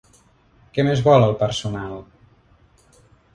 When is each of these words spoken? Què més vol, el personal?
Què 0.77 0.85
més 0.87 1.03
vol, 1.07 1.25
el 1.27 1.35
personal? 1.43 1.95